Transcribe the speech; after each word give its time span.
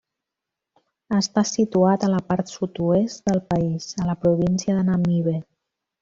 Està 1.17 1.43
situat 1.49 2.05
a 2.07 2.09
la 2.13 2.21
part 2.31 2.49
sud-oest 2.55 3.29
del 3.31 3.41
país, 3.55 3.89
a 4.05 4.11
la 4.11 4.15
província 4.23 4.79
de 4.79 4.87
Namibe. 4.89 5.35